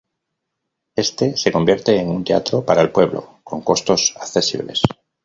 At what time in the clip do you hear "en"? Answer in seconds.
1.95-2.09